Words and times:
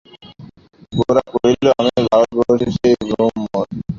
গোরা 0.97 1.23
কহিল, 1.31 1.65
আমি 1.79 1.91
ভারতবর্ষের 2.07 2.69
সেই 2.75 2.95
ব্রাহ্মণ। 3.01 3.67